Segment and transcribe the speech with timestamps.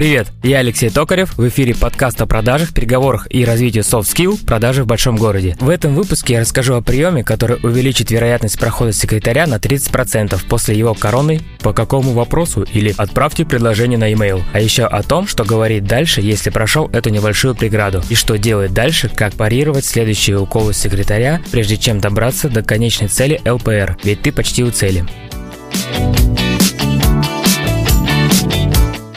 [0.00, 4.82] Привет, я Алексей Токарев, в эфире подкаст о продажах, переговорах и развитии soft skill продажи
[4.82, 5.58] в большом городе.
[5.60, 10.78] В этом выпуске я расскажу о приеме, который увеличит вероятность прохода секретаря на 30% после
[10.78, 14.42] его короны по какому вопросу или отправьте предложение на e-mail.
[14.54, 18.72] А еще о том, что говорить дальше, если прошел эту небольшую преграду, и что делать
[18.72, 24.32] дальше, как парировать следующие уколы секретаря, прежде чем добраться до конечной цели ЛПР, ведь ты
[24.32, 25.04] почти у цели.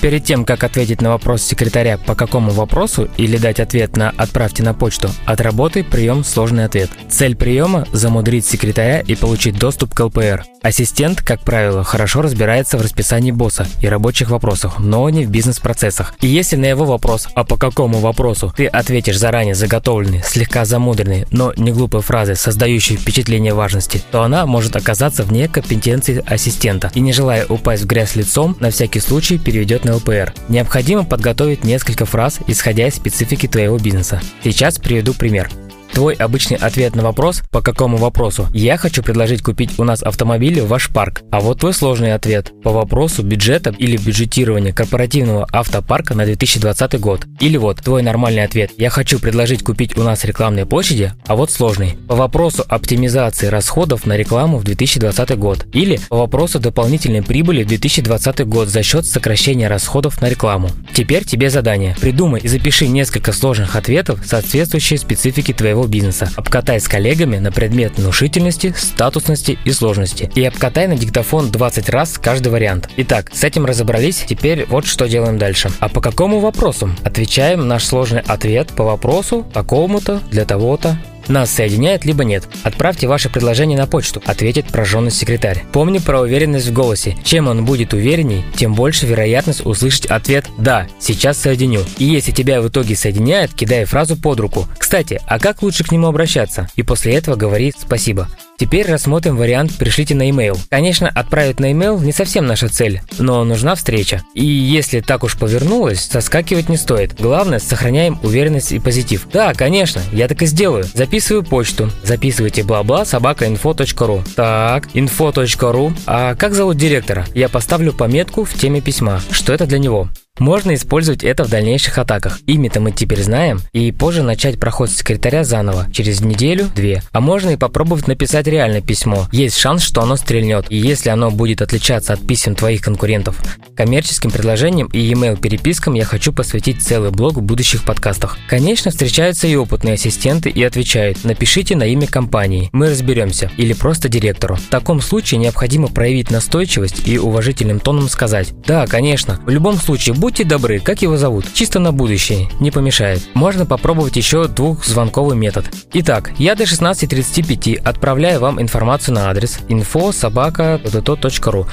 [0.00, 4.62] Перед тем, как ответить на вопрос секретаря по какому вопросу или дать ответ на «отправьте
[4.62, 6.90] на почту», отработай прием «сложный ответ».
[7.10, 10.44] Цель приема– замудрить секретаря и получить доступ к ЛПР.
[10.62, 16.14] Ассистент, как правило, хорошо разбирается в расписании босса и рабочих вопросах, но не в бизнес-процессах.
[16.20, 21.26] И если на его вопрос «а по какому вопросу» ты ответишь заранее заготовленной, слегка замудренной,
[21.30, 27.00] но не глупой фразой, создающей впечатление важности, то она может оказаться вне компетенции ассистента и,
[27.00, 30.34] не желая упасть в грязь лицом, на всякий случай переведет на ЛПР.
[30.48, 34.20] Необходимо подготовить несколько фраз, исходя из специфики твоего бизнеса.
[34.42, 35.48] Сейчас приведу пример.
[35.92, 40.60] Твой обычный ответ на вопрос «По какому вопросу?» Я хочу предложить купить у нас автомобили
[40.60, 41.22] в ваш парк.
[41.30, 47.26] А вот твой сложный ответ «По вопросу бюджета или бюджетирования корпоративного автопарка на 2020 год».
[47.40, 51.50] Или вот твой нормальный ответ «Я хочу предложить купить у нас рекламные площади», а вот
[51.50, 55.66] сложный «По вопросу оптимизации расходов на рекламу в 2020 год».
[55.72, 60.70] Или «По вопросу дополнительной прибыли в 2020 год за счет сокращения расходов на рекламу».
[60.92, 61.96] Теперь тебе задание.
[62.00, 66.30] Придумай и запиши несколько сложных ответов, соответствующие специфике твоего бизнеса.
[66.36, 70.30] Обкатай с коллегами на предмет внушительности, статусности и сложности.
[70.34, 72.88] И обкатай на диктофон 20 раз каждый вариант.
[72.96, 75.70] Итак, с этим разобрались, теперь вот что делаем дальше.
[75.80, 76.90] А по какому вопросу?
[77.04, 82.44] Отвечаем наш сложный ответ по вопросу такому-то, для того-то, нас соединяет, либо нет.
[82.62, 85.64] Отправьте ваше предложение на почту, ответит прожженный секретарь.
[85.72, 87.16] Помни про уверенность в голосе.
[87.24, 91.82] Чем он будет уверенней, тем больше вероятность услышать ответ «Да, сейчас соединю».
[91.98, 94.68] И если тебя в итоге соединяет, кидай фразу под руку.
[94.78, 96.68] Кстати, а как лучше к нему обращаться?
[96.76, 98.28] И после этого говори «Спасибо».
[98.58, 100.58] Теперь рассмотрим вариант «пришлите на e-mail».
[100.70, 104.22] Конечно, отправить на e-mail не совсем наша цель, но нужна встреча.
[104.32, 107.20] И если так уж повернулось, соскакивать не стоит.
[107.20, 109.28] Главное, сохраняем уверенность и позитив.
[109.30, 110.86] Да, конечно, я так и сделаю.
[111.16, 111.90] Записываю почту.
[112.02, 114.22] Записывайте бла-бла собака.info.ru.
[114.34, 115.92] Так, info.ru.
[116.04, 117.24] А как зовут директора?
[117.34, 120.10] Я поставлю пометку в теме письма, что это для него.
[120.38, 122.40] Можно использовать это в дальнейших атаках.
[122.46, 127.02] Ими-то мы теперь знаем, и позже начать проход секретаря заново, через неделю-две.
[127.12, 129.26] А можно и попробовать написать реальное письмо.
[129.32, 133.40] Есть шанс, что оно стрельнет, и если оно будет отличаться от писем твоих конкурентов.
[133.74, 138.38] Коммерческим предложениям и email перепискам я хочу посвятить целый блог в будущих подкастах.
[138.48, 144.08] Конечно, встречаются и опытные ассистенты и отвечают, напишите на имя компании, мы разберемся, или просто
[144.08, 144.56] директору.
[144.56, 150.14] В таком случае необходимо проявить настойчивость и уважительным тоном сказать, да, конечно, в любом случае
[150.26, 151.44] Будьте добры, как его зовут?
[151.54, 153.22] Чисто на будущее, не помешает.
[153.34, 155.66] Можно попробовать еще двухзвонковый метод.
[155.92, 160.80] Итак, я до 16.35 отправляю вам информацию на адрес info собака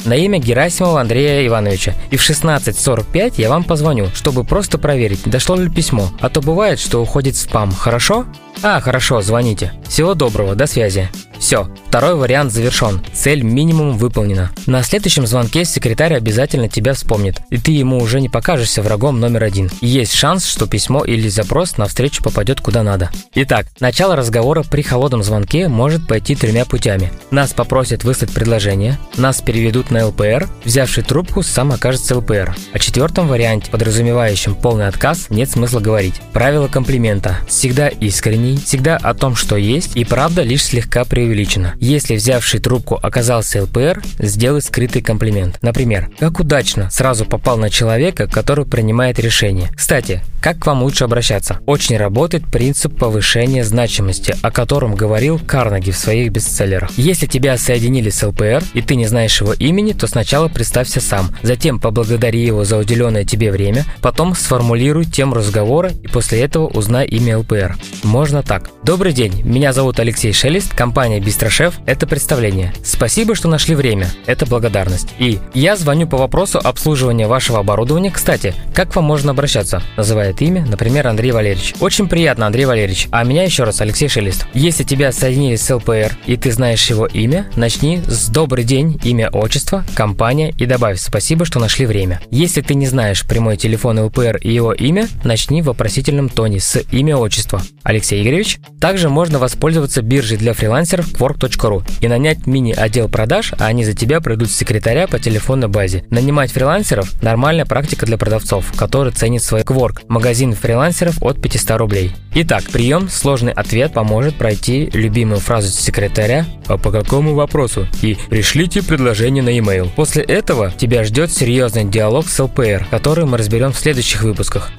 [0.05, 1.95] на имя Герасимова Андрея Ивановича.
[2.11, 6.11] И в 16.45 я вам позвоню, чтобы просто проверить, дошло ли письмо.
[6.19, 8.27] А то бывает, что уходит спам, хорошо?
[8.61, 9.73] А, хорошо, звоните.
[9.89, 11.09] Всего доброго, до связи.
[11.39, 13.01] Все, второй вариант завершен.
[13.13, 14.49] Цель минимум выполнена.
[14.65, 19.43] На следующем звонке секретарь обязательно тебя вспомнит, и ты ему уже не покажешься врагом номер
[19.43, 19.69] один.
[19.79, 23.11] Есть шанс, что письмо или запрос на встречу попадет куда надо.
[23.35, 27.11] Итак, начало разговора при холодном звонке может пойти тремя путями.
[27.29, 32.55] Нас попросят выслать предложение, нас переведут на ЛПР, взявший трубку сам окажется ЛПР.
[32.73, 36.15] О четвертом варианте, подразумевающем полный отказ, нет смысла говорить.
[36.33, 37.37] Правило комплимента.
[37.47, 41.75] Всегда искренний, всегда о том, что есть, и правда лишь слегка преувеличен преувеличено.
[41.83, 45.57] Если взявший трубку оказался ЛПР, сделай скрытый комплимент.
[45.61, 49.69] Например, как удачно сразу попал на человека, который принимает решение.
[49.75, 51.59] Кстати, как к вам лучше обращаться?
[51.65, 56.89] Очень работает принцип повышения значимости, о котором говорил Карнеги в своих бестселлерах.
[56.97, 61.35] Если тебя соединили с ЛПР, и ты не знаешь его имени, то сначала представься сам,
[61.41, 67.07] затем поблагодари его за уделенное тебе время, потом сформулируй тему разговора и после этого узнай
[67.07, 67.75] имя ЛПР.
[68.03, 68.69] Можно так.
[68.83, 72.73] Добрый день, меня зовут Алексей Шелест, компания Бистрошеф– это представление.
[72.83, 74.07] Спасибо, что нашли время.
[74.25, 75.09] Это благодарность.
[75.19, 78.11] И я звоню по вопросу обслуживания вашего оборудования.
[78.11, 79.81] Кстати, как вам можно обращаться?
[79.97, 81.75] Называет имя, например, Андрей Валерьевич.
[81.79, 83.07] Очень приятно, Андрей Валерьевич.
[83.11, 84.45] А меня еще раз Алексей Шелест.
[84.53, 89.29] Если тебя соединили с ЛПР и ты знаешь его имя, начни с «Добрый день», имя,
[89.29, 92.21] отчество, компания и добавь «Спасибо, что нашли время».
[92.31, 96.81] Если ты не знаешь прямой телефон ЛПР и его имя, начни в вопросительном тоне с
[96.91, 97.61] имя, отчество.
[97.83, 98.59] Алексей Игоревич.
[98.79, 103.93] Также можно воспользоваться биржей для фрилансеров work.ru freelancer.ru и нанять мини-отдел продаж, а они за
[103.93, 106.05] тебя пройдут секретаря по телефонной базе.
[106.09, 110.01] Нанимать фрилансеров– нормальная практика для продавцов, которые ценят свой кворк.
[110.07, 112.11] Магазин фрилансеров от 500 рублей.
[112.35, 118.83] Итак, прием «Сложный ответ» поможет пройти любимую фразу секретаря «А по какому вопросу?» и «Пришлите
[118.83, 119.89] предложение на e-mail».
[119.95, 124.71] После этого тебя ждет серьезный диалог с ЛПР, который мы разберем в следующих выпусках.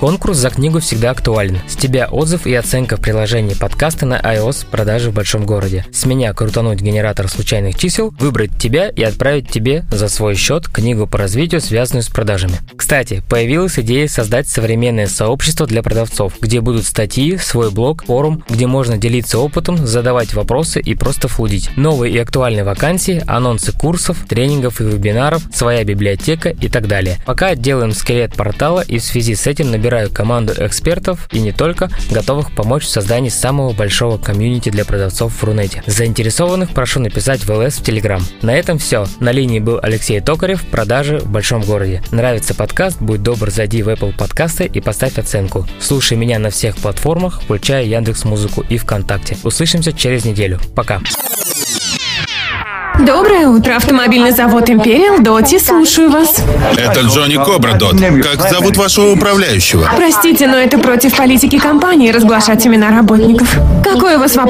[0.00, 1.58] Конкурс за книгу всегда актуален.
[1.66, 5.84] С тебя отзыв и оценка в приложении подкаста на iOS продажи в большом городе.
[5.92, 11.08] С меня крутануть генератор случайных чисел, выбрать тебя и отправить тебе за свой счет книгу
[11.08, 12.58] по развитию, связанную с продажами.
[12.76, 18.68] Кстати, появилась идея создать современное сообщество для продавцов, где будут статьи, свой блог, форум, где
[18.68, 21.70] можно делиться опытом, задавать вопросы и просто флудить.
[21.76, 27.16] Новые и актуальные вакансии, анонсы курсов, тренингов и вебинаров, своя библиотека и так далее.
[27.26, 31.50] Пока делаем скелет портала и в связи с этим набираем собираю команду экспертов и не
[31.50, 35.82] только, готовых помочь в создании самого большого комьюнити для продавцов в Рунете.
[35.86, 38.22] Заинтересованных прошу написать в ЛС в Телеграм.
[38.42, 39.06] На этом все.
[39.18, 42.02] На линии был Алексей Токарев, продажи в большом городе.
[42.10, 42.98] Нравится подкаст?
[43.00, 45.66] Будь добр, зайди в Apple подкасты и поставь оценку.
[45.80, 49.38] Слушай меня на всех платформах, включая Яндекс Музыку и ВКонтакте.
[49.42, 50.60] Услышимся через неделю.
[50.74, 51.00] Пока.
[53.06, 56.42] Доброе утро, автомобильный завод Империал Доти, слушаю вас.
[56.76, 57.94] Это Джонни Кобра, Дот.
[58.22, 59.88] Как зовут вашего управляющего?
[59.96, 63.56] Простите, но это против политики компании разглашать имена работников.
[63.84, 64.46] Какой у вас вопрос?